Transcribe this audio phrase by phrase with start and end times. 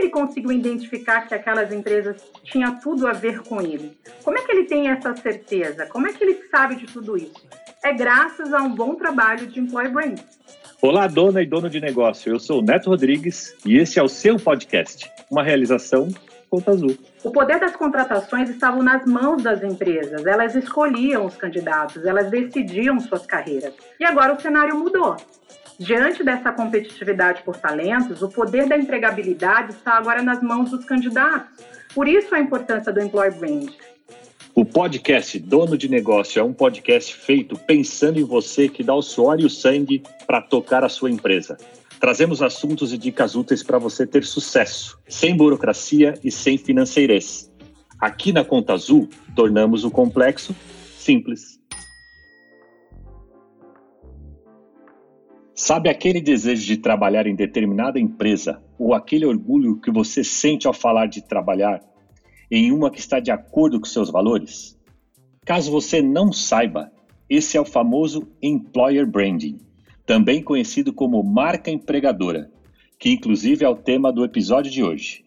[0.00, 3.96] ele conseguiu identificar que aquelas empresas tinham tudo a ver com ele?
[4.24, 5.86] Como é que ele tem essa certeza?
[5.86, 7.46] Como é que ele sabe de tudo isso?
[7.84, 10.18] É graças a um bom trabalho de Employee Brand.
[10.82, 12.32] Olá, dona e dono de negócio.
[12.32, 16.08] Eu sou o Neto Rodrigues e esse é o seu podcast, uma realização
[16.50, 16.98] Conta Azul.
[17.22, 20.26] O poder das contratações estava nas mãos das empresas.
[20.26, 23.72] Elas escolhiam os candidatos, elas decidiam suas carreiras.
[24.00, 25.16] E agora o cenário mudou.
[25.80, 31.64] Diante dessa competitividade por talentos, o poder da empregabilidade está agora nas mãos dos candidatos.
[31.94, 33.70] Por isso a importância do Employer Brand.
[34.54, 39.00] O podcast Dono de Negócio é um podcast feito pensando em você que dá o
[39.00, 41.56] suor e o sangue para tocar a sua empresa.
[41.98, 47.50] Trazemos assuntos e dicas úteis para você ter sucesso, sem burocracia e sem financeirez.
[47.98, 50.54] Aqui na Conta Azul, tornamos o complexo
[50.98, 51.58] simples.
[55.62, 60.72] Sabe aquele desejo de trabalhar em determinada empresa ou aquele orgulho que você sente ao
[60.72, 61.82] falar de trabalhar
[62.50, 64.74] em uma que está de acordo com seus valores?
[65.44, 66.90] Caso você não saiba,
[67.28, 69.60] esse é o famoso employer branding,
[70.06, 72.50] também conhecido como marca empregadora,
[72.98, 75.26] que inclusive é o tema do episódio de hoje.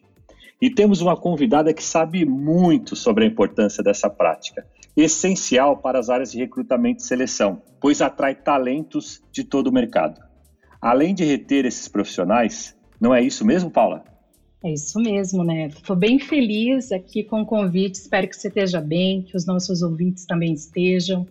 [0.60, 4.66] E temos uma convidada que sabe muito sobre a importância dessa prática,
[4.96, 10.20] essencial para as áreas de recrutamento e seleção, pois atrai talentos de todo o mercado.
[10.80, 14.04] Além de reter esses profissionais, não é isso mesmo, Paula?
[14.62, 15.66] É isso mesmo, né?
[15.66, 17.96] Estou bem feliz aqui com o convite.
[17.96, 21.26] Espero que você esteja bem, que os nossos ouvintes também estejam.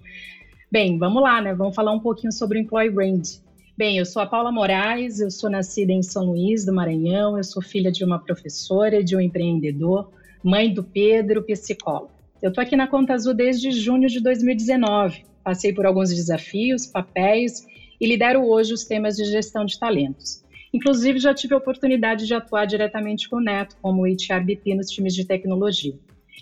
[0.72, 1.54] Bem, vamos lá, né?
[1.54, 3.28] Vamos falar um pouquinho sobre o Employee Brand.
[3.76, 7.44] Bem, eu sou a Paula Moraes, eu sou nascida em São Luís do Maranhão, eu
[7.44, 10.12] sou filha de uma professora e de um empreendedor,
[10.44, 12.12] mãe do Pedro, psicólogo.
[12.44, 15.24] Eu estou aqui na Conta Azul desde junho de 2019.
[15.46, 17.66] Passei por alguns desafios, papéis
[18.02, 20.44] e lidero hoje os temas de gestão de talentos.
[20.74, 25.16] Inclusive, já tive a oportunidade de atuar diretamente com o Neto, como HRBP nos times
[25.16, 25.98] de tecnologia.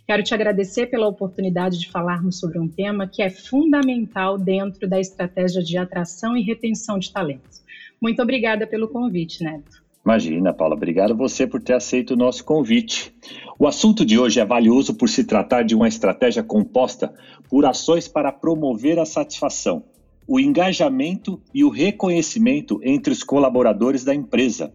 [0.07, 4.99] Quero te agradecer pela oportunidade de falarmos sobre um tema que é fundamental dentro da
[4.99, 7.61] estratégia de atração e retenção de talentos.
[8.01, 9.80] Muito obrigada pelo convite, Neto.
[10.03, 13.13] Imagina, Paula, obrigado você por ter aceito o nosso convite.
[13.59, 17.13] O assunto de hoje é valioso por se tratar de uma estratégia composta
[17.47, 19.83] por ações para promover a satisfação,
[20.27, 24.73] o engajamento e o reconhecimento entre os colaboradores da empresa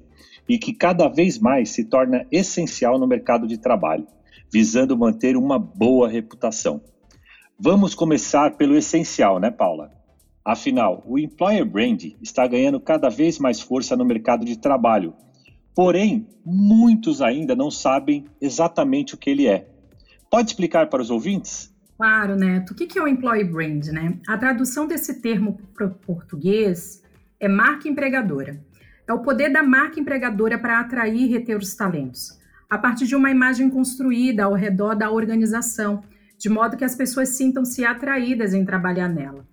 [0.48, 4.06] e que cada vez mais se torna essencial no mercado de trabalho,
[4.53, 6.81] visando manter uma boa reputação.
[7.58, 9.96] Vamos começar pelo essencial, né, Paula?
[10.47, 15.12] Afinal, o employer brand está ganhando cada vez mais força no mercado de trabalho.
[15.75, 19.69] Porém, muitos ainda não sabem exatamente o que ele é.
[20.31, 21.75] Pode explicar para os ouvintes?
[21.97, 22.71] Claro, Neto.
[22.71, 24.21] O que é o employee brand, né?
[24.29, 27.03] A tradução desse termo para o português
[27.41, 28.65] é marca empregadora.
[29.05, 32.39] É o poder da marca empregadora para atrair e reter os talentos,
[32.71, 36.05] a partir de uma imagem construída ao redor da organização,
[36.39, 39.45] de modo que as pessoas sintam-se atraídas em trabalhar nela.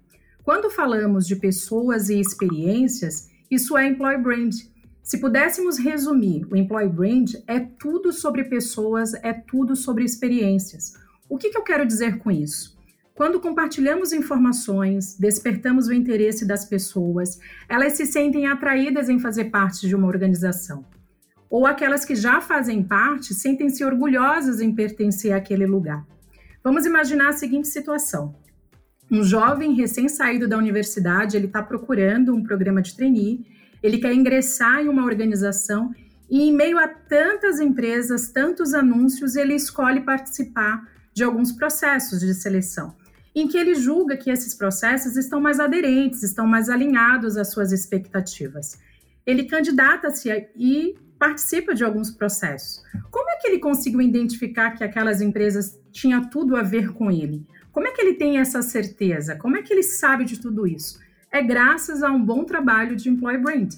[0.44, 4.54] Quando falamos de pessoas e experiências, isso é employee brand.
[5.02, 10.94] Se pudéssemos resumir, o employee brand é tudo sobre pessoas, é tudo sobre experiências.
[11.30, 12.78] O que, que eu quero dizer com isso?
[13.16, 17.40] Quando compartilhamos informações, despertamos o interesse das pessoas,
[17.70, 20.84] elas se sentem atraídas em fazer parte de uma organização.
[21.50, 26.06] Ou aquelas que já fazem parte sentem-se orgulhosas em pertencer àquele lugar.
[26.62, 28.36] Vamos imaginar a seguinte situação.
[29.12, 33.46] Um jovem recém-saído da universidade, ele está procurando um programa de trainee,
[33.82, 35.94] ele quer ingressar em uma organização
[36.30, 40.82] e em meio a tantas empresas, tantos anúncios, ele escolhe participar
[41.14, 42.96] de alguns processos de seleção,
[43.36, 47.72] em que ele julga que esses processos estão mais aderentes, estão mais alinhados às suas
[47.72, 48.80] expectativas.
[49.26, 52.84] Ele candidata-se e participa de alguns processos.
[53.12, 57.46] Como é que ele conseguiu identificar que aquelas empresas tinham tudo a ver com ele?
[57.74, 59.36] Como é que ele tem essa certeza?
[59.36, 61.00] Como é que ele sabe de tudo isso?
[61.32, 63.74] É graças a um bom trabalho de employee brand.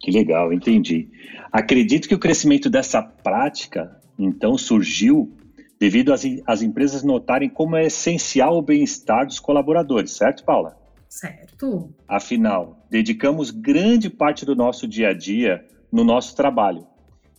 [0.00, 1.08] Que legal, entendi.
[1.52, 5.32] Acredito que o crescimento dessa prática, então, surgiu
[5.78, 10.76] devido às, às empresas notarem como é essencial o bem-estar dos colaboradores, certo, Paula?
[11.08, 11.94] Certo.
[12.08, 16.86] Afinal, dedicamos grande parte do nosso dia a dia no nosso trabalho.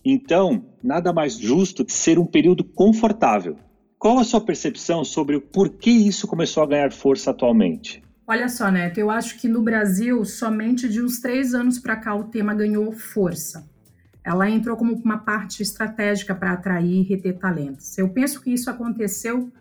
[0.04, 3.58] Então, nada mais justo que ser um período confortável.
[4.02, 8.04] Qual a sua percepção sobre o porquê isso começou a ganhar força atualmente?
[8.28, 12.16] Olha só, Neto, eu acho que no Brasil, somente de uns três anos para cá,
[12.16, 13.70] o tema ganhou força
[14.24, 17.98] ela entrou como uma parte estratégica para atrair e reter talentos.
[17.98, 19.52] Eu penso que isso aconteceu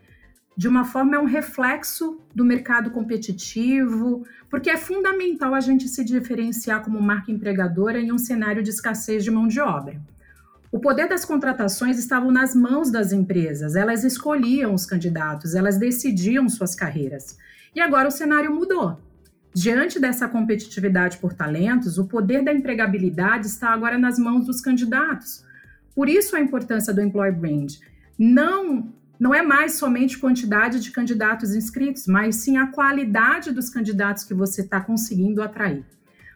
[0.56, 6.04] de uma forma, é um reflexo do mercado competitivo, porque é fundamental a gente se
[6.04, 9.98] diferenciar como marca empregadora em um cenário de escassez de mão de obra.
[10.72, 16.48] O poder das contratações estava nas mãos das empresas, elas escolhiam os candidatos, elas decidiam
[16.48, 17.36] suas carreiras.
[17.74, 18.96] E agora o cenário mudou.
[19.52, 25.44] Diante dessa competitividade por talentos, o poder da empregabilidade está agora nas mãos dos candidatos.
[25.92, 27.74] Por isso a importância do Employee Brand.
[28.16, 34.22] Não, não é mais somente quantidade de candidatos inscritos, mas sim a qualidade dos candidatos
[34.22, 35.84] que você está conseguindo atrair.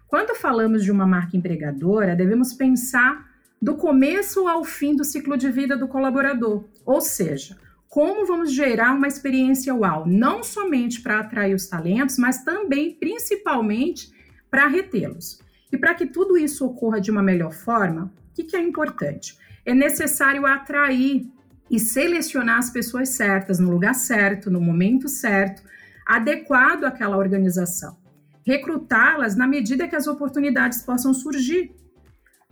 [0.08, 3.33] Quando falamos de uma marca empregadora, devemos pensar
[3.64, 7.56] do começo ao fim do ciclo de vida do colaborador, ou seja,
[7.88, 14.12] como vamos gerar uma experiência uau, não somente para atrair os talentos, mas também, principalmente,
[14.50, 15.40] para retê-los.
[15.72, 19.34] E para que tudo isso ocorra de uma melhor forma, o que, que é importante?
[19.64, 21.26] É necessário atrair
[21.70, 25.62] e selecionar as pessoas certas, no lugar certo, no momento certo,
[26.04, 27.96] adequado àquela organização.
[28.46, 31.74] Recrutá-las na medida que as oportunidades possam surgir.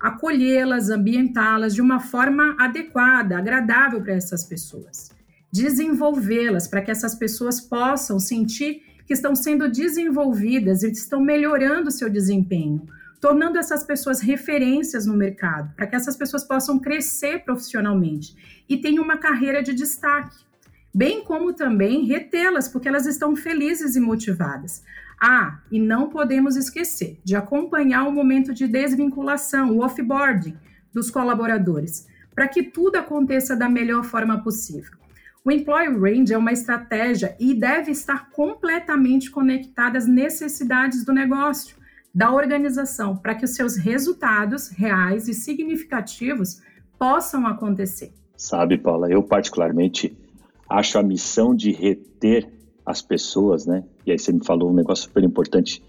[0.03, 5.13] Acolhê-las, ambientá-las de uma forma adequada, agradável para essas pessoas.
[5.53, 12.11] Desenvolvê-las para que essas pessoas possam sentir que estão sendo desenvolvidas e estão melhorando seu
[12.11, 12.85] desempenho,
[13.21, 18.35] tornando essas pessoas referências no mercado, para que essas pessoas possam crescer profissionalmente
[18.69, 20.37] e tenham uma carreira de destaque,
[20.95, 24.83] bem como também retê-las, porque elas estão felizes e motivadas.
[25.21, 30.57] Ah, e não podemos esquecer de acompanhar o momento de desvinculação, o offboarding
[30.93, 34.93] dos colaboradores, para que tudo aconteça da melhor forma possível.
[35.45, 41.77] O Employee Range é uma estratégia e deve estar completamente conectada às necessidades do negócio,
[42.15, 46.61] da organização, para que os seus resultados reais e significativos
[46.99, 48.13] possam acontecer.
[48.37, 50.17] Sabe, Paula, eu particularmente
[50.73, 52.49] acho a missão de reter
[52.85, 53.85] as pessoas, né?
[54.07, 55.83] E aí você me falou um negócio super importante,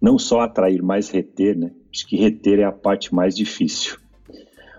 [0.00, 1.70] não só atrair, mas reter, né?
[1.92, 3.98] Acho que reter é a parte mais difícil.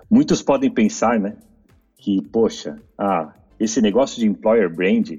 [0.09, 1.35] Muitos podem pensar, né,
[1.97, 5.11] que, poxa, ah, esse negócio de employer brand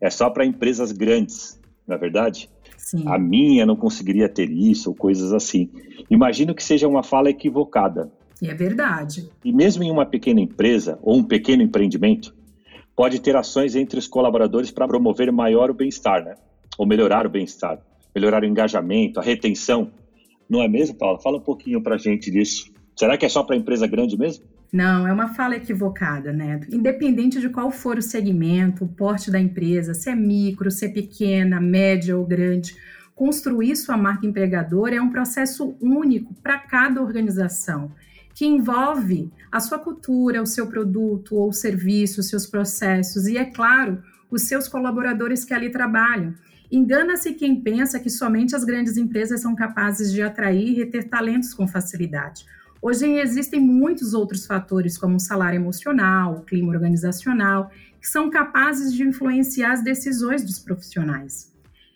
[0.00, 2.50] é só para empresas grandes, na é verdade?
[2.76, 3.04] Sim.
[3.06, 5.70] A minha não conseguiria ter isso, ou coisas assim.
[6.10, 8.10] Imagino que seja uma fala equivocada.
[8.40, 9.30] E é verdade.
[9.44, 12.34] E mesmo em uma pequena empresa ou um pequeno empreendimento,
[12.96, 16.34] pode ter ações entre os colaboradores para promover maior o bem-estar, né?
[16.78, 17.78] Ou melhorar o bem-estar,
[18.14, 19.90] melhorar o engajamento, a retenção.
[20.48, 21.18] Não é mesmo, Paula?
[21.20, 22.70] Fala um pouquinho para a gente disso.
[22.96, 24.44] Será que é só para empresa grande mesmo?
[24.72, 26.60] Não, é uma fala equivocada, né?
[26.70, 30.88] Independente de qual for o segmento, o porte da empresa, se é micro, se é
[30.88, 32.74] pequena, média ou grande,
[33.14, 37.92] construir sua marca empregadora é um processo único para cada organização,
[38.34, 43.44] que envolve a sua cultura, o seu produto ou serviço, os seus processos e, é
[43.44, 46.34] claro, os seus colaboradores que ali trabalham.
[46.70, 51.52] Engana-se quem pensa que somente as grandes empresas são capazes de atrair e reter talentos
[51.52, 52.46] com facilidade.
[52.80, 57.70] Hoje existem muitos outros fatores, como o salário emocional, o clima organizacional,
[58.00, 61.51] que são capazes de influenciar as decisões dos profissionais.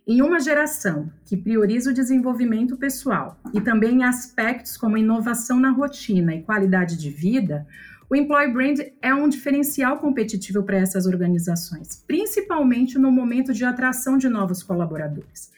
[0.08, 6.32] Em uma geração que prioriza o desenvolvimento pessoal e também aspectos como inovação na rotina
[6.32, 7.66] e qualidade de vida,
[8.08, 14.16] o Employee Brand é um diferencial competitivo para essas organizações, principalmente no momento de atração
[14.16, 15.50] de novos colaboradores.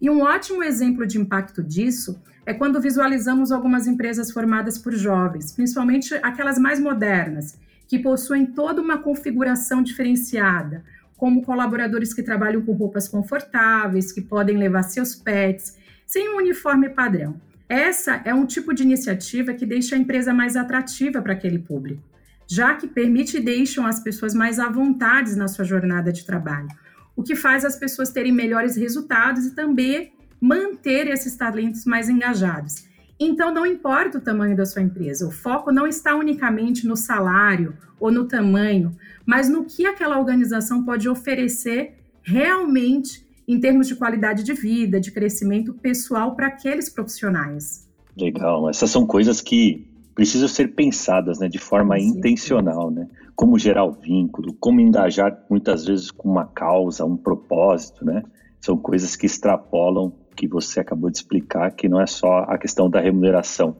[0.00, 5.52] E um ótimo exemplo de impacto disso é quando visualizamos algumas empresas formadas por jovens,
[5.52, 7.56] principalmente aquelas mais modernas,
[7.86, 10.82] que possuem toda uma configuração diferenciada,
[11.22, 16.88] como colaboradores que trabalham com roupas confortáveis, que podem levar seus pets, sem um uniforme
[16.88, 17.40] padrão.
[17.68, 22.02] Essa é um tipo de iniciativa que deixa a empresa mais atrativa para aquele público,
[22.44, 26.66] já que permite e deixam as pessoas mais à vontade na sua jornada de trabalho
[27.14, 32.88] o que faz as pessoas terem melhores resultados e também manter esses talentos mais engajados.
[33.24, 37.76] Então, não importa o tamanho da sua empresa, o foco não está unicamente no salário
[38.00, 44.42] ou no tamanho, mas no que aquela organização pode oferecer realmente em termos de qualidade
[44.42, 47.88] de vida, de crescimento pessoal para aqueles profissionais.
[48.16, 49.86] Legal, essas são coisas que
[50.16, 52.08] precisam ser pensadas né, de forma Sim.
[52.08, 53.08] intencional, né?
[53.36, 58.24] Como gerar o vínculo, como engajar muitas vezes com uma causa, um propósito, né?
[58.60, 62.88] São coisas que extrapolam que você acabou de explicar, que não é só a questão
[62.88, 63.76] da remuneração.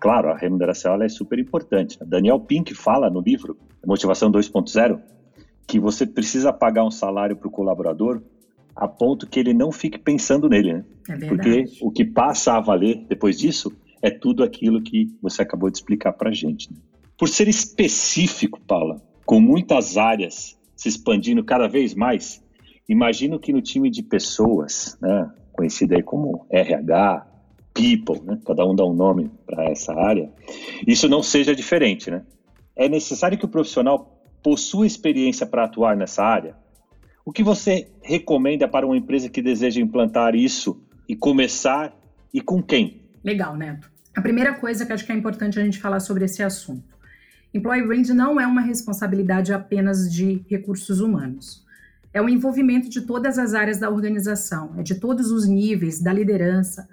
[0.00, 1.98] Claro, a remuneração ela é super importante.
[2.00, 2.06] Né?
[2.08, 5.00] Daniel Pink fala no livro Motivação 2.0
[5.66, 8.22] que você precisa pagar um salário para o colaborador
[8.74, 10.84] a ponto que ele não fique pensando nele, né?
[11.08, 15.70] É Porque o que passa a valer depois disso é tudo aquilo que você acabou
[15.70, 16.72] de explicar para a gente.
[16.72, 16.78] Né?
[17.18, 22.42] Por ser específico, Paula, com muitas áreas se expandindo cada vez mais,
[22.88, 27.26] imagino que no time de pessoas, né, conhecido aí como RH,
[27.74, 30.30] People, né, cada um dá um nome para essa área,
[30.86, 32.22] isso não seja diferente, né?
[32.76, 36.56] é necessário que o profissional possua experiência para atuar nessa área?
[37.24, 41.94] O que você recomenda para uma empresa que deseja implantar isso e começar
[42.34, 43.02] e com quem?
[43.22, 43.90] Legal, Neto.
[44.16, 46.92] A primeira coisa que acho que é importante a gente falar sobre esse assunto.
[47.54, 51.61] Employee Brand não é uma responsabilidade apenas de recursos humanos.
[52.14, 56.12] É o envolvimento de todas as áreas da organização, é de todos os níveis, da
[56.12, 56.88] liderança.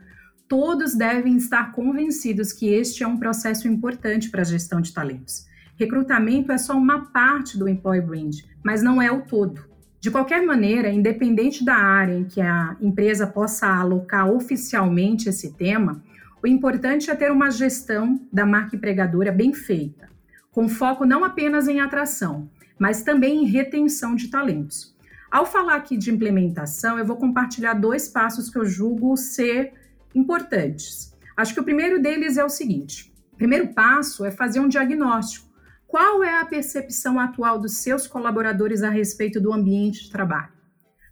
[0.48, 5.46] Todos devem estar convencidos que este é um processo importante para a gestão de talentos.
[5.76, 9.68] Recrutamento é só uma parte do Employee Brand, mas não é o todo.
[10.00, 16.02] De qualquer maneira, independente da área em que a empresa possa alocar oficialmente esse tema,
[16.42, 20.08] o importante é ter uma gestão da marca empregadora bem feita,
[20.52, 24.98] com foco não apenas em atração, mas também em retenção de talentos.
[25.32, 29.74] Ao falar aqui de implementação, eu vou compartilhar dois passos que eu julgo ser
[30.16, 31.14] importantes.
[31.38, 35.50] Acho que o primeiro deles é o seguinte: o primeiro passo é fazer um diagnóstico
[35.90, 40.54] qual é a percepção atual dos seus colaboradores a respeito do ambiente de trabalho?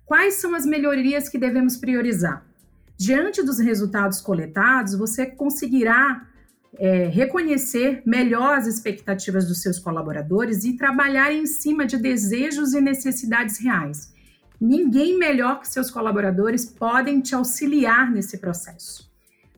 [0.05, 2.45] Quais são as melhorias que devemos priorizar?
[2.95, 6.27] Diante dos resultados coletados, você conseguirá
[6.75, 12.81] é, reconhecer melhor as expectativas dos seus colaboradores e trabalhar em cima de desejos e
[12.81, 14.13] necessidades reais.
[14.59, 19.07] Ninguém melhor que seus colaboradores podem te auxiliar nesse processo.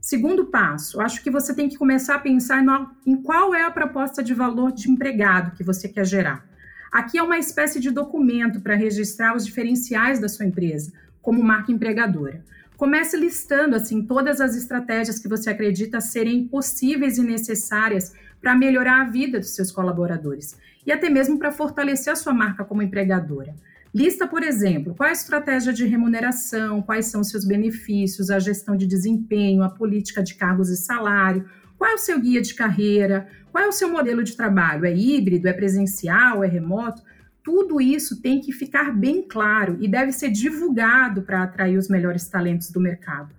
[0.02, 3.72] Segundo passo, acho que você tem que começar a pensar no, em qual é a
[3.72, 6.48] proposta de valor de empregado que você quer gerar.
[6.92, 11.72] Aqui é uma espécie de documento para registrar os diferenciais da sua empresa, como marca
[11.72, 12.44] empregadora.
[12.80, 19.02] Comece listando assim todas as estratégias que você acredita serem possíveis e necessárias para melhorar
[19.02, 20.58] a vida dos seus colaboradores
[20.88, 23.54] e até mesmo para fortalecer a sua marca como empregadora.
[23.94, 28.40] Lista, por exemplo, qual é a estratégia de remuneração, quais são os seus benefícios, a
[28.40, 32.54] gestão de desempenho, a política de cargos e salário, qual é o seu guia de
[32.54, 37.04] carreira, qual é o seu modelo de trabalho, é híbrido, é presencial, é remoto?
[37.44, 42.28] Tudo isso tem que ficar bem claro e deve ser divulgado para atrair os melhores
[42.28, 43.34] talentos do mercado.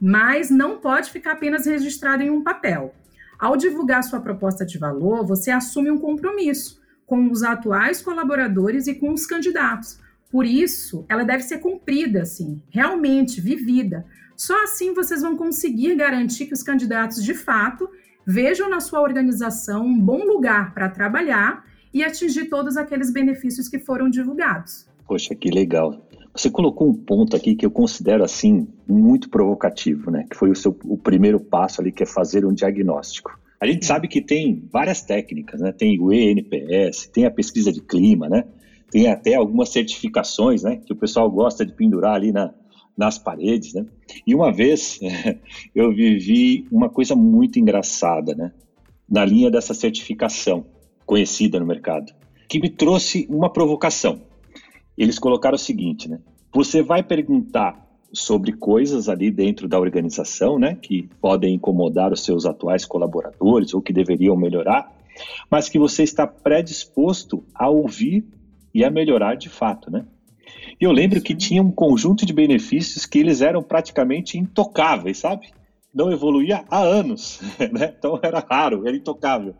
[0.00, 2.94] Mas não pode ficar apenas registrado em um papel.
[3.38, 8.94] Ao divulgar sua proposta de valor, você assume um compromisso com os atuais colaboradores e
[8.94, 10.00] com os candidatos.
[10.30, 14.06] Por isso, ela deve ser cumprida, assim, realmente vivida.
[14.34, 17.88] Só assim vocês vão conseguir garantir que os candidatos, de fato,
[18.26, 23.78] vejam na sua organização um bom lugar para trabalhar e atingir todos aqueles benefícios que
[23.78, 24.86] foram divulgados.
[25.06, 26.06] Poxa, que legal.
[26.34, 30.24] Você colocou um ponto aqui que eu considero assim muito provocativo, né?
[30.30, 33.38] Que foi o seu o primeiro passo ali, que é fazer um diagnóstico.
[33.60, 35.72] A gente sabe que tem várias técnicas, né?
[35.72, 38.44] Tem o ENPS, tem a pesquisa de clima, né?
[38.90, 40.76] Tem até algumas certificações, né?
[40.76, 42.52] Que o pessoal gosta de pendurar ali na,
[42.96, 43.84] nas paredes, né?
[44.26, 44.98] E uma vez
[45.74, 48.52] eu vivi uma coisa muito engraçada, né?
[49.08, 50.64] Na linha dessa certificação
[51.06, 52.12] conhecida no mercado,
[52.48, 54.20] que me trouxe uma provocação.
[54.96, 56.20] Eles colocaram o seguinte, né?
[56.54, 57.82] Você vai perguntar
[58.12, 63.80] sobre coisas ali dentro da organização, né, que podem incomodar os seus atuais colaboradores ou
[63.80, 64.94] que deveriam melhorar,
[65.50, 68.24] mas que você está predisposto a ouvir
[68.74, 70.04] e a melhorar de fato, né?
[70.80, 75.48] E eu lembro que tinha um conjunto de benefícios que eles eram praticamente intocáveis, sabe?
[75.94, 77.40] Não evoluía há anos,
[77.72, 77.94] né?
[77.96, 79.54] Então era raro, era intocável.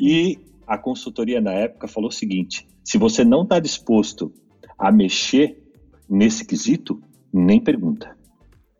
[0.00, 4.32] E a consultoria na época falou o seguinte: se você não está disposto
[4.78, 5.62] a mexer
[6.08, 7.00] nesse quesito,
[7.32, 8.16] nem pergunta.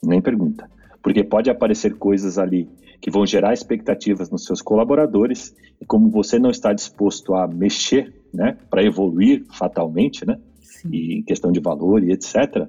[0.03, 0.71] Nem pergunta.
[1.03, 2.69] Porque pode aparecer coisas ali
[3.01, 8.13] que vão gerar expectativas nos seus colaboradores e como você não está disposto a mexer,
[8.33, 10.89] né, para evoluir fatalmente, né, Sim.
[10.93, 12.69] e em questão de valor e etc.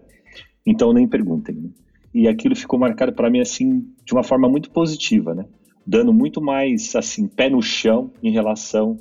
[0.65, 1.55] Então nem perguntem.
[1.55, 1.69] Né?
[2.13, 5.45] E aquilo ficou marcado para mim assim de uma forma muito positiva, né,
[5.87, 8.99] dando muito mais assim pé no chão em relação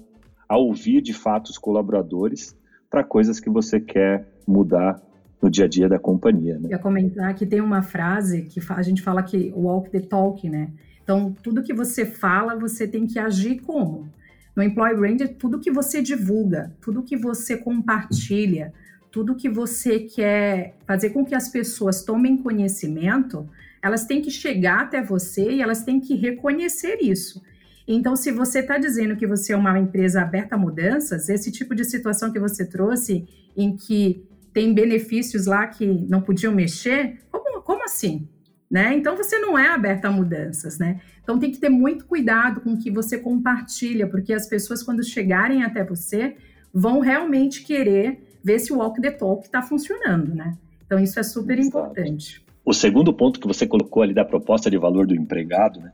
[0.49, 2.57] a ouvir de fato os colaboradores
[2.89, 5.03] para coisas que você quer mudar
[5.43, 6.55] no dia a dia da companhia.
[6.55, 6.67] Né?
[6.67, 10.49] Eu ia comentar que tem uma frase que a gente fala que walk the talk,
[10.49, 10.71] né?
[11.03, 14.09] Então, tudo que você fala, você tem que agir como?
[14.55, 18.73] No Employee Brand, é tudo que você divulga, tudo que você compartilha,
[19.11, 23.49] tudo que você quer fazer com que as pessoas tomem conhecimento,
[23.87, 27.43] elas têm que chegar até você e elas têm que reconhecer isso.
[27.89, 31.75] Então, se você está dizendo que você é uma empresa aberta a mudanças, esse tipo
[31.75, 33.27] de situação que você trouxe,
[33.57, 37.21] em que tem benefícios lá que não podiam mexer?
[37.31, 38.27] Como, como assim?
[38.71, 38.95] Né?
[38.95, 41.01] Então você não é aberto a mudanças, né?
[41.23, 45.05] Então tem que ter muito cuidado com o que você compartilha, porque as pessoas quando
[45.05, 46.37] chegarem até você
[46.75, 50.55] vão realmente querer ver se o walk the talk está funcionando, né?
[50.87, 52.46] Então isso é super importante.
[52.67, 55.93] O segundo ponto que você colocou ali da proposta de valor do empregado, né?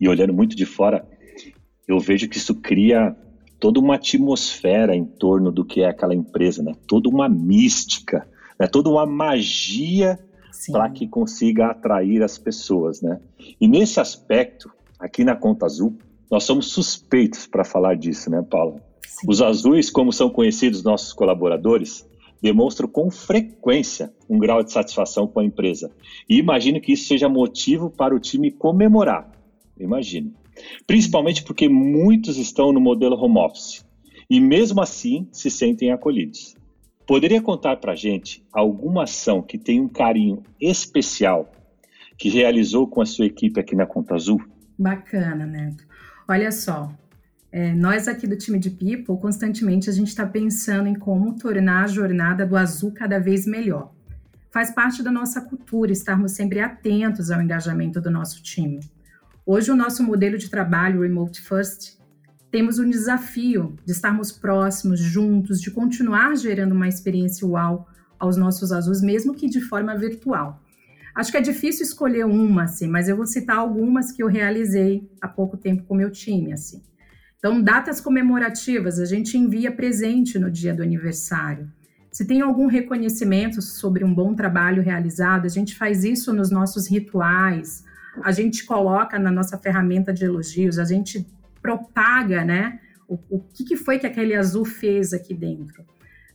[0.00, 1.08] E olhando muito de fora,
[1.86, 3.16] eu vejo que isso cria
[3.60, 6.72] toda uma atmosfera em torno do que é aquela empresa, né?
[6.88, 8.66] Toda uma mística, né?
[8.66, 10.18] Toda uma magia
[10.72, 13.20] para que consiga atrair as pessoas, né?
[13.60, 15.96] E nesse aspecto, aqui na Conta Azul,
[16.28, 18.82] nós somos suspeitos para falar disso, né, Paula?
[19.06, 19.26] Sim.
[19.28, 22.04] Os azuis, como são conhecidos nossos colaboradores,
[22.42, 25.90] demonstram com frequência um grau de satisfação com a empresa.
[26.28, 29.30] E imagino que isso seja motivo para o time comemorar.
[29.78, 30.32] Imagino.
[30.86, 33.84] Principalmente porque muitos estão no modelo home office
[34.28, 36.56] e, mesmo assim, se sentem acolhidos.
[37.06, 41.50] Poderia contar para a gente alguma ação que tem um carinho especial
[42.18, 44.44] que realizou com a sua equipe aqui na Conta Azul?
[44.78, 45.86] Bacana, Neto.
[46.28, 46.92] Olha só,
[47.50, 51.84] é, nós aqui do time de People, constantemente a gente está pensando em como tornar
[51.84, 53.92] a jornada do azul cada vez melhor.
[54.50, 58.80] Faz parte da nossa cultura estarmos sempre atentos ao engajamento do nosso time.
[59.46, 61.98] Hoje, o nosso modelo de trabalho Remote First,
[62.50, 67.86] temos um desafio de estarmos próximos, juntos, de continuar gerando uma experiência uau
[68.18, 70.62] aos nossos azuis, mesmo que de forma virtual.
[71.14, 75.10] Acho que é difícil escolher uma, assim, mas eu vou citar algumas que eu realizei
[75.20, 76.82] há pouco tempo com meu time, assim.
[77.38, 81.70] Então, datas comemorativas, a gente envia presente no dia do aniversário.
[82.10, 86.90] Se tem algum reconhecimento sobre um bom trabalho realizado, a gente faz isso nos nossos
[86.90, 87.84] rituais,
[88.24, 91.24] a gente coloca na nossa ferramenta de elogios, a gente
[91.62, 92.80] propaga, né?
[93.06, 95.84] O, o que, que foi que aquele azul fez aqui dentro.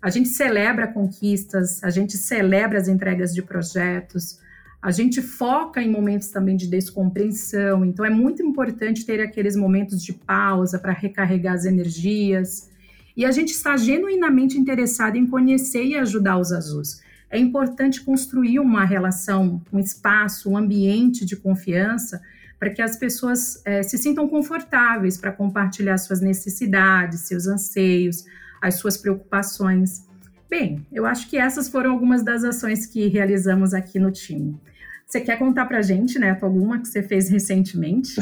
[0.01, 4.39] A gente celebra conquistas, a gente celebra as entregas de projetos,
[4.83, 10.03] a gente foca em momentos também de descompreensão, então é muito importante ter aqueles momentos
[10.03, 12.69] de pausa para recarregar as energias.
[13.15, 17.01] E a gente está genuinamente interessado em conhecer e ajudar os azuis.
[17.29, 22.21] É importante construir uma relação, um espaço, um ambiente de confiança
[22.59, 28.25] para que as pessoas é, se sintam confortáveis para compartilhar suas necessidades, seus anseios,
[28.61, 30.05] as suas preocupações.
[30.53, 34.55] Bem, eu acho que essas foram algumas das ações que realizamos aqui no time.
[35.03, 38.13] Você quer contar para a gente, Neto, alguma que você fez recentemente?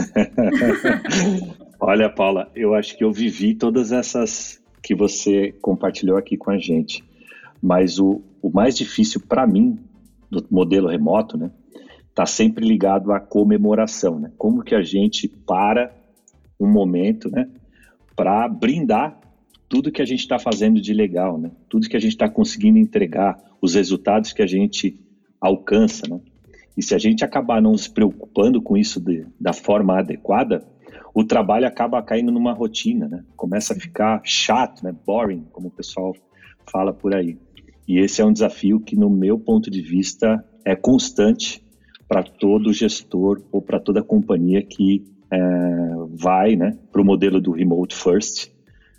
[1.77, 6.57] Olha, Paula, eu acho que eu vivi todas essas que você compartilhou aqui com a
[6.57, 7.03] gente.
[7.61, 9.77] Mas o, o mais difícil para mim,
[10.29, 11.51] do modelo remoto, né,
[12.07, 14.31] está sempre ligado à comemoração, né?
[14.37, 15.93] Como que a gente para
[16.57, 17.49] um momento, né,
[18.15, 19.19] para brindar
[19.71, 21.49] tudo que a gente está fazendo de legal, né?
[21.69, 24.99] Tudo que a gente está conseguindo entregar, os resultados que a gente
[25.39, 26.19] alcança, né?
[26.75, 30.67] E se a gente acabar não se preocupando com isso de, da forma adequada,
[31.15, 33.23] o trabalho acaba caindo numa rotina, né?
[33.37, 34.93] Começa a ficar chato, né?
[35.05, 36.13] Boring, como o pessoal
[36.69, 37.37] fala por aí.
[37.87, 41.63] E esse é um desafio que, no meu ponto de vista, é constante
[42.09, 45.39] para todo gestor ou para toda companhia que é,
[46.09, 48.51] vai né, para o modelo do remote first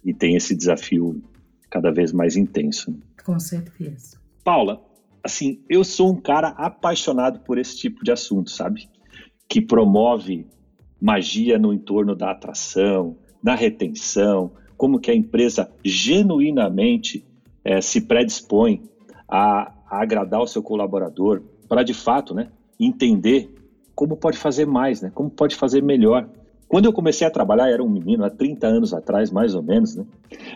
[0.04, 1.22] e tem esse desafio
[1.70, 2.94] cada vez mais intenso.
[3.24, 4.18] Com certeza.
[4.44, 4.82] Paula,
[5.22, 8.88] assim, eu sou um cara apaixonado por esse tipo de assunto, sabe?
[9.48, 10.46] Que promove
[11.00, 17.24] magia no entorno da atração, na retenção, como que a empresa genuinamente
[17.64, 18.82] é, se predispõe
[19.28, 23.52] a, a, agradar o seu colaborador para de fato, né, entender
[23.94, 26.28] como pode fazer mais, né, como pode fazer melhor.
[26.72, 29.94] Quando eu comecei a trabalhar, era um menino, há 30 anos atrás, mais ou menos,
[29.94, 30.06] né,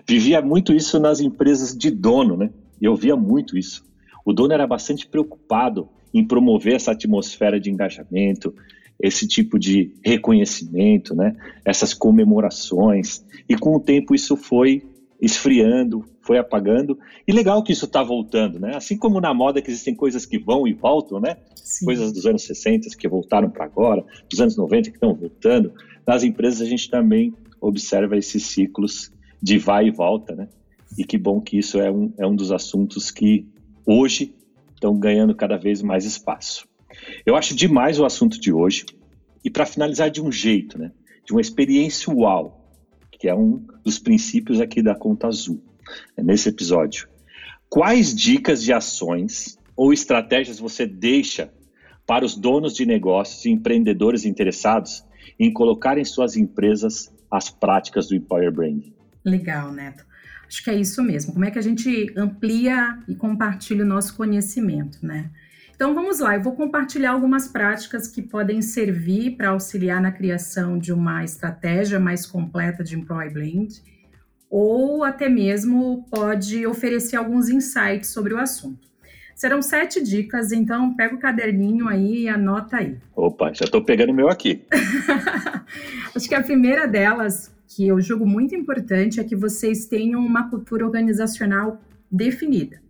[0.09, 2.49] vivia muito isso nas empresas de dono, né,
[2.81, 3.85] eu via muito isso
[4.27, 8.53] o dono era bastante preocupado em promover essa atmosfera de engajamento,
[9.01, 11.37] esse tipo de reconhecimento, né?
[11.65, 13.25] essas comemorações.
[13.49, 14.85] E com o tempo isso foi
[15.27, 16.99] esfriando, foi apagando.
[17.27, 18.75] E legal que isso está voltando, né?
[18.75, 21.37] Assim como na moda que existem coisas que vão e voltam, né?
[21.55, 21.85] Sim.
[21.85, 25.73] Coisas dos anos 60 que voltaram para agora, dos anos 90 que estão voltando.
[26.07, 29.13] Nas empresas a gente também observa esses ciclos
[29.43, 30.49] de vai e volta, né?
[30.97, 33.47] E que bom que isso é um, é um dos assuntos que
[33.85, 34.35] hoje
[34.75, 36.67] estão ganhando cada vez mais espaço.
[37.25, 38.87] Eu acho demais o assunto de hoje.
[39.45, 40.91] E para finalizar de um jeito, né,
[41.25, 42.66] de uma experiência uau,
[43.27, 45.61] que é um dos princípios aqui da Conta Azul,
[46.17, 47.09] né, nesse episódio.
[47.69, 51.53] Quais dicas de ações ou estratégias você deixa
[52.07, 55.05] para os donos de negócios e empreendedores interessados
[55.41, 58.95] em colocar em suas empresas as práticas do Employer Branding?
[59.25, 60.07] Legal, Neto.
[60.47, 61.33] Acho que é isso mesmo.
[61.33, 65.33] Como é que a gente amplia e compartilha o nosso conhecimento, né?
[65.77, 70.79] Então vamos lá, eu vou compartilhar algumas práticas que podem servir para auxiliar na criação
[70.79, 73.83] de uma estratégia mais completa de Employee Blend,
[74.49, 78.89] ou até mesmo pode oferecer alguns insights sobre o assunto.
[79.35, 82.97] Serão sete dicas, então pega o caderninho aí e anota aí.
[83.15, 84.65] Opa, já estou pegando o meu aqui.
[86.17, 90.49] Acho que a primeira delas que eu julgo muito importante é que vocês tenham uma
[90.49, 92.81] cultura organizacional definida.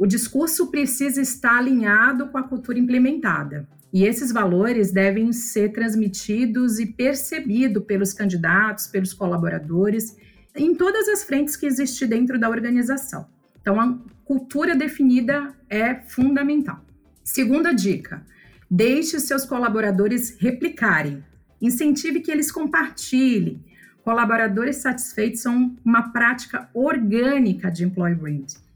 [0.00, 3.68] O discurso precisa estar alinhado com a cultura implementada.
[3.92, 10.16] E esses valores devem ser transmitidos e percebidos pelos candidatos, pelos colaboradores,
[10.56, 13.26] em todas as frentes que existem dentro da organização.
[13.60, 16.82] Então, a cultura definida é fundamental.
[17.22, 18.24] Segunda dica:
[18.70, 21.22] deixe seus colaboradores replicarem.
[21.60, 23.62] Incentive que eles compartilhem.
[24.02, 28.69] Colaboradores satisfeitos são uma prática orgânica de employee brand.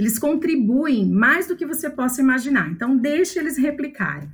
[0.00, 2.70] Eles contribuem mais do que você possa imaginar.
[2.70, 4.30] Então, deixe eles replicarem.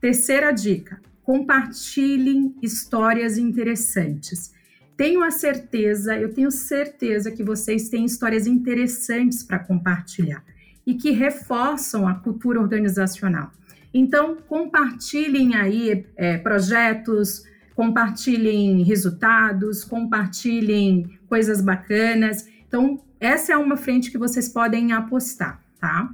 [0.00, 4.54] Terceira dica: compartilhem histórias interessantes.
[4.96, 10.42] Tenho a certeza, eu tenho certeza que vocês têm histórias interessantes para compartilhar
[10.86, 13.52] e que reforçam a cultura organizacional.
[13.92, 17.44] Então, compartilhem aí é, projetos,
[17.76, 22.48] compartilhem resultados, compartilhem coisas bacanas.
[22.66, 26.12] Então, essa é uma frente que vocês podem apostar, tá?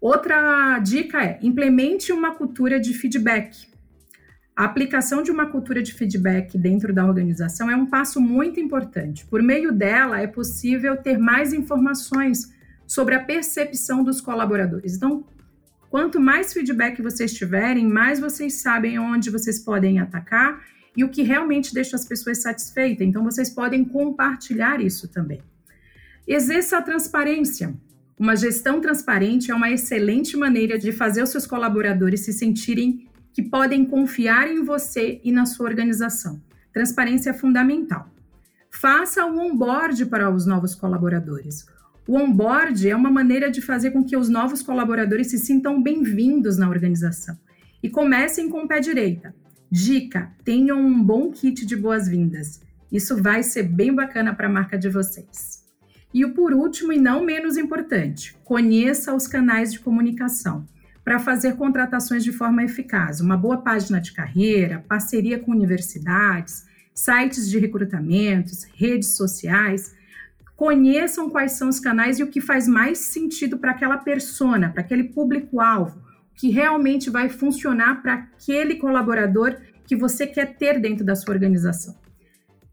[0.00, 3.66] Outra dica é implemente uma cultura de feedback.
[4.54, 9.26] A aplicação de uma cultura de feedback dentro da organização é um passo muito importante.
[9.26, 12.54] Por meio dela, é possível ter mais informações
[12.86, 14.94] sobre a percepção dos colaboradores.
[14.94, 15.24] Então,
[15.90, 20.62] quanto mais feedback vocês tiverem, mais vocês sabem onde vocês podem atacar
[20.96, 23.04] e o que realmente deixa as pessoas satisfeitas.
[23.04, 25.42] Então, vocês podem compartilhar isso também.
[26.26, 27.72] Exerça a transparência.
[28.18, 33.44] Uma gestão transparente é uma excelente maneira de fazer os seus colaboradores se sentirem que
[33.44, 36.42] podem confiar em você e na sua organização.
[36.72, 38.10] Transparência é fundamental.
[38.72, 41.64] Faça o onboard para os novos colaboradores.
[42.08, 46.58] O onboard é uma maneira de fazer com que os novos colaboradores se sintam bem-vindos
[46.58, 47.38] na organização.
[47.80, 49.32] E comecem com o pé direita.
[49.70, 52.60] Dica: tenham um bom kit de boas-vindas.
[52.90, 55.65] Isso vai ser bem bacana para a marca de vocês.
[56.14, 60.66] E o por último e não menos importante, conheça os canais de comunicação
[61.04, 63.20] para fazer contratações de forma eficaz.
[63.20, 69.94] Uma boa página de carreira, parceria com universidades, sites de recrutamentos, redes sociais.
[70.56, 74.80] Conheçam quais são os canais e o que faz mais sentido para aquela persona, para
[74.80, 76.02] aquele público-alvo,
[76.34, 81.94] que realmente vai funcionar para aquele colaborador que você quer ter dentro da sua organização.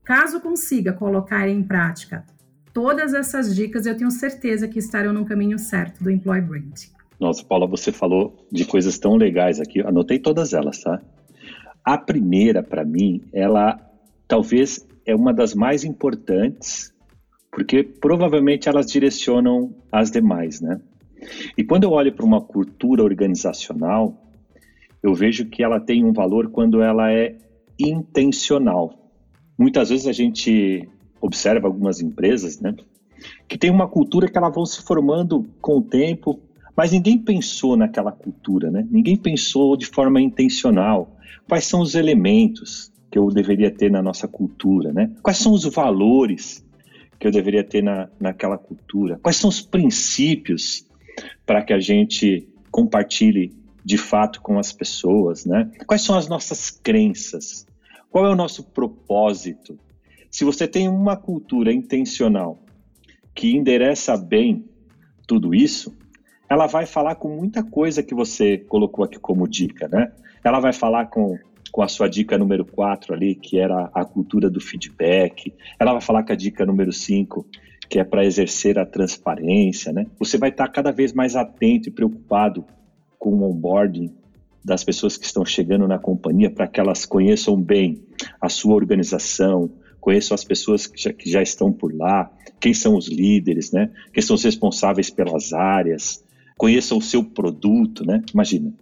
[0.04, 2.26] Caso consiga colocar em prática
[2.74, 6.74] Todas essas dicas eu tenho certeza que estarão no caminho certo do Employee Brand.
[7.20, 9.80] Nossa, Paula, você falou de coisas tão legais aqui.
[9.82, 11.00] Anotei todas elas, tá?
[11.86, 13.80] A primeira, para mim, ela
[14.28, 16.92] talvez é uma das mais importantes,
[17.52, 20.82] porque provavelmente elas direcionam as demais, né?
[21.56, 24.18] E quando eu olho para uma cultura organizacional,
[25.02, 27.38] eu vejo que ela tem um valor quando ela é
[27.78, 29.12] intencional.
[29.58, 30.90] Muitas vezes a gente
[31.24, 32.76] observa algumas empresas, né,
[33.48, 36.40] que tem uma cultura que elas vão se formando com o tempo,
[36.76, 38.86] mas ninguém pensou naquela cultura, né?
[38.90, 41.16] Ninguém pensou de forma intencional.
[41.48, 45.12] Quais são os elementos que eu deveria ter na nossa cultura, né?
[45.22, 46.66] Quais são os valores
[47.20, 49.20] que eu deveria ter na, naquela cultura?
[49.22, 50.86] Quais são os princípios
[51.46, 53.54] para que a gente compartilhe
[53.86, 55.72] de fato com as pessoas, né?
[55.86, 57.68] Quais são as nossas crenças?
[58.10, 59.78] Qual é o nosso propósito?
[60.34, 62.58] Se você tem uma cultura intencional
[63.36, 64.66] que endereça bem
[65.28, 65.96] tudo isso,
[66.50, 70.12] ela vai falar com muita coisa que você colocou aqui como dica, né?
[70.44, 71.38] Ela vai falar com,
[71.72, 75.54] com a sua dica número 4 ali, que era a cultura do feedback.
[75.80, 77.46] Ela vai falar com a dica número 5,
[77.88, 80.08] que é para exercer a transparência, né?
[80.18, 82.66] Você vai estar cada vez mais atento e preocupado
[83.20, 84.12] com o onboarding
[84.66, 88.04] das pessoas que estão chegando na companhia para que elas conheçam bem
[88.42, 89.70] a sua organização,
[90.04, 93.90] conheçam as pessoas que já, que já estão por lá, quem são os líderes, né?
[94.14, 96.22] Quem são os responsáveis pelas áreas,
[96.58, 98.22] conheçam o seu produto, né?
[98.34, 98.74] Imagina,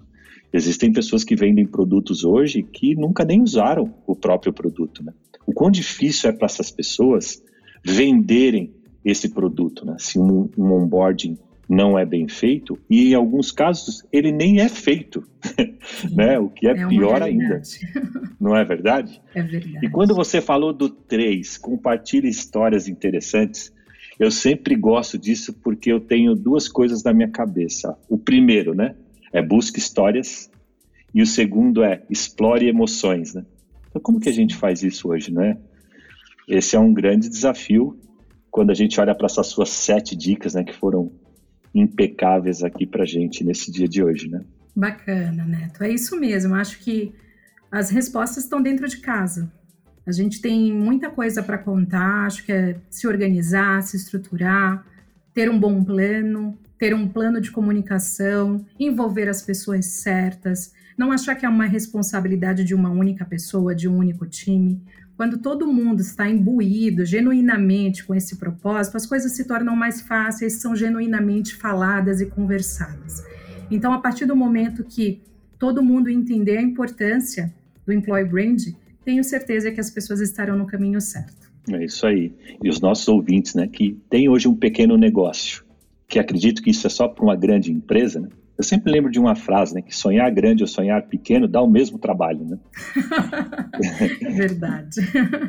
[0.51, 5.13] existem pessoas que vendem produtos hoje que nunca nem usaram o próprio produto, né?
[5.45, 7.43] O quão difícil é para essas pessoas
[7.85, 8.73] venderem
[9.05, 9.97] esse produto, né?
[9.99, 11.37] Se um, um onboarding
[11.69, 15.23] não é bem feito e em alguns casos ele nem é feito,
[16.11, 16.39] né?
[16.39, 17.61] O que é, é pior ainda.
[18.39, 19.21] Não é verdade?
[19.35, 19.85] É verdade.
[19.85, 23.73] E quando você falou do 3, compartilhe histórias interessantes,
[24.19, 27.97] eu sempre gosto disso porque eu tenho duas coisas na minha cabeça.
[28.09, 28.95] O primeiro, né,
[29.31, 30.49] é busque histórias
[31.13, 33.45] e o segundo é explore emoções, né?
[33.89, 35.57] Então como que a gente faz isso hoje, né?
[36.47, 37.99] Esse é um grande desafio
[38.49, 41.11] quando a gente olha para essas suas sete dicas, né, que foram
[41.73, 44.43] impecáveis aqui para gente nesse dia de hoje, né?
[44.75, 45.83] Bacana, Neto.
[45.83, 46.55] É isso mesmo.
[46.55, 47.13] Acho que
[47.71, 49.51] as respostas estão dentro de casa.
[50.05, 54.83] A gente tem muita coisa para contar, acho que é se organizar, se estruturar,
[55.33, 61.35] ter um bom plano, ter um plano de comunicação, envolver as pessoas certas, não achar
[61.35, 64.81] que é uma responsabilidade de uma única pessoa, de um único time.
[65.15, 70.53] Quando todo mundo está imbuído genuinamente com esse propósito, as coisas se tornam mais fáceis,
[70.53, 73.23] são genuinamente faladas e conversadas.
[73.71, 75.21] Então, a partir do momento que
[75.57, 77.53] todo mundo entender a importância
[77.85, 78.61] do employee brand,
[79.05, 81.51] tenho certeza que as pessoas estarão no caminho certo.
[81.69, 82.33] É isso aí.
[82.63, 85.63] E os nossos ouvintes, né, que têm hoje um pequeno negócio,
[86.07, 88.29] que acredito que isso é só para uma grande empresa, né?
[88.57, 91.69] Eu sempre lembro de uma frase, né, que sonhar grande ou sonhar pequeno dá o
[91.69, 92.59] mesmo trabalho, né?
[94.35, 95.01] Verdade.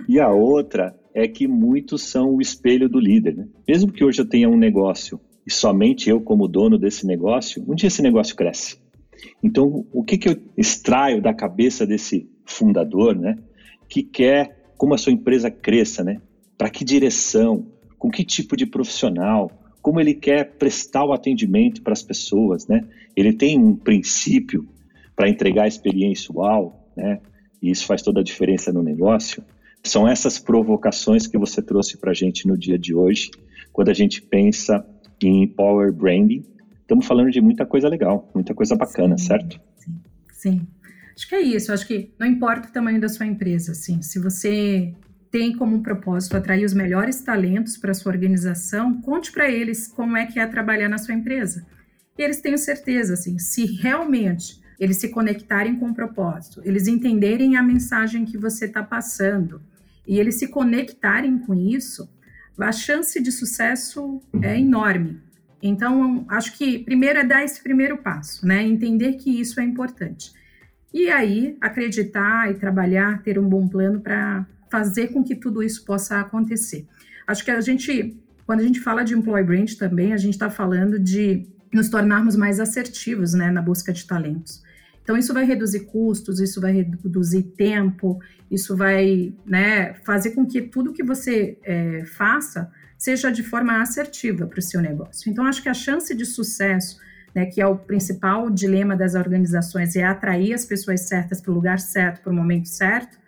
[0.09, 3.49] e a outra é que muitos são o espelho do líder, né?
[3.69, 7.75] Mesmo que hoje eu tenha um negócio e somente eu como dono desse negócio, um
[7.75, 8.79] dia esse negócio cresce.
[9.43, 13.37] Então, o que, que eu extraio da cabeça desse fundador, né?
[13.89, 16.21] Que quer como a sua empresa cresça, né?
[16.57, 17.67] Para que direção?
[17.99, 19.51] Com que tipo de profissional?
[19.81, 22.85] Como ele quer prestar o atendimento para as pessoas, né?
[23.17, 24.69] Ele tem um princípio
[25.15, 27.21] para entregar experiência uau, né?
[27.61, 29.45] E isso faz toda a diferença no negócio.
[29.85, 33.31] São essas provocações que você trouxe para a gente no dia de hoje,
[33.73, 34.85] quando a gente pensa
[35.27, 36.45] em Power Branding.
[36.81, 39.61] Estamos falando de muita coisa legal, muita coisa bacana, sim, certo?
[39.77, 40.01] Sim,
[40.33, 40.67] sim.
[41.15, 41.73] Acho que é isso.
[41.73, 44.95] Acho que não importa o tamanho da sua empresa, assim, se você
[45.31, 50.27] tem como propósito atrair os melhores talentos para sua organização, conte para eles como é
[50.27, 51.67] que é trabalhar na sua empresa.
[52.19, 57.57] E eles tenham certeza, assim, se realmente eles se conectarem com o propósito, eles entenderem
[57.57, 59.63] a mensagem que você está passando
[60.07, 62.11] e eles se conectarem com isso,
[62.59, 65.21] a chance de sucesso é enorme.
[65.63, 68.63] Então, acho que primeiro é dar esse primeiro passo, né?
[68.63, 70.33] Entender que isso é importante.
[70.93, 75.85] E aí, acreditar e trabalhar, ter um bom plano para fazer com que tudo isso
[75.85, 76.87] possa acontecer.
[77.27, 80.51] Acho que a gente, quando a gente fala de employee brand também, a gente está
[80.51, 84.63] falando de nos tornarmos mais assertivos, né, na busca de talentos.
[85.03, 90.63] Então, isso vai reduzir custos, isso vai reduzir tempo, isso vai né, fazer com que
[90.63, 95.29] tudo que você é, faça seja de forma assertiva para o seu negócio.
[95.29, 96.99] Então, acho que a chance de sucesso,
[97.35, 101.55] né, que é o principal dilema das organizações, é atrair as pessoas certas para o
[101.55, 103.19] lugar certo, para o momento certo,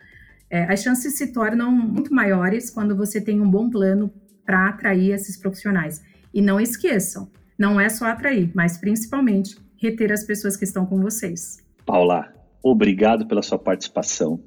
[0.49, 4.13] é, as chances se tornam muito maiores quando você tem um bom plano
[4.45, 6.01] para atrair esses profissionais.
[6.33, 11.01] E não esqueçam, não é só atrair, mas principalmente reter as pessoas que estão com
[11.01, 11.64] vocês.
[11.85, 14.39] Paula, obrigado pela sua participação.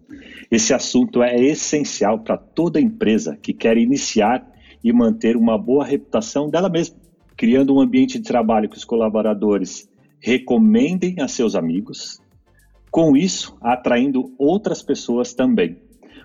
[0.50, 4.44] Esse assunto é essencial para toda empresa que quer iniciar
[4.82, 6.96] e manter uma boa reputação dela mesma,
[7.36, 9.88] criando um ambiente de trabalho que os colaboradores
[10.20, 12.20] recomendem a seus amigos,
[12.90, 15.78] com isso atraindo outras pessoas também.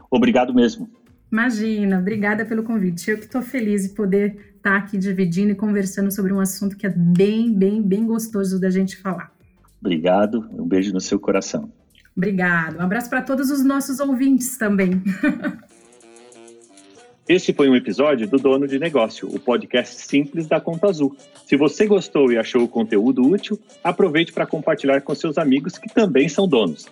[0.10, 0.90] Obrigado mesmo.
[1.32, 3.10] Imagina, obrigada pelo convite.
[3.10, 6.78] Eu que estou feliz de poder estar tá aqui dividindo e conversando sobre um assunto
[6.78, 9.33] que é bem, bem, bem gostoso da gente falar.
[9.84, 11.70] Obrigado, um beijo no seu coração.
[12.16, 14.92] Obrigado, um abraço para todos os nossos ouvintes também.
[17.28, 21.16] Este foi um episódio do Dono de Negócio, o podcast simples da Conta Azul.
[21.46, 25.94] Se você gostou e achou o conteúdo útil, aproveite para compartilhar com seus amigos que
[25.94, 26.86] também são donos.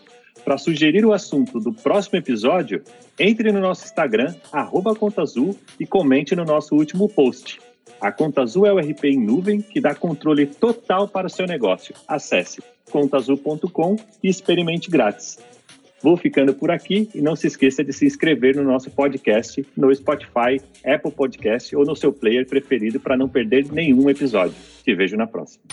[0.45, 2.82] Para sugerir o assunto do próximo episódio,
[3.19, 7.60] entre no nosso Instagram, arroba Conta Azul, e comente no nosso último post.
[8.00, 11.46] A Conta Azul é o RP em nuvem que dá controle total para o seu
[11.46, 11.94] negócio.
[12.08, 15.39] Acesse contaazul.com e experimente grátis.
[16.02, 19.94] Vou ficando por aqui e não se esqueça de se inscrever no nosso podcast no
[19.94, 24.56] Spotify, Apple Podcast ou no seu player preferido para não perder nenhum episódio.
[24.84, 25.63] Te vejo na próxima.